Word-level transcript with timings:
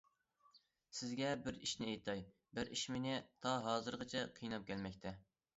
سىزگە 0.99 1.33
بىر 1.47 1.59
ئىشنى 1.67 1.91
ئېيتاي... 1.91 2.23
بىر 2.61 2.73
ئىش 2.79 2.87
مېنى 2.97 3.15
تا 3.47 3.55
ھازىرغىچە 3.69 4.29
قىيناپ 4.39 4.71
كەلمەكتە... 4.73 5.17